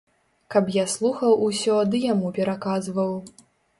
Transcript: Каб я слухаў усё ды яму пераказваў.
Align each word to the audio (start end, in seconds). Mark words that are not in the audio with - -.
Каб 0.53 0.69
я 0.75 0.85
слухаў 0.93 1.37
усё 1.49 1.75
ды 1.91 2.03
яму 2.07 2.33
пераказваў. 2.39 3.13